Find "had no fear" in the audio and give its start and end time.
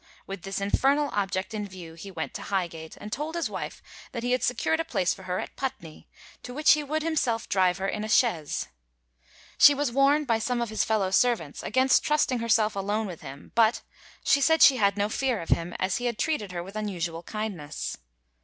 14.77-15.39